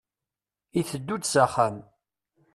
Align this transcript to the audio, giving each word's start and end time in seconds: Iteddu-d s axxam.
Iteddu-d 0.79 1.23
s 1.31 1.33
axxam. 1.43 1.77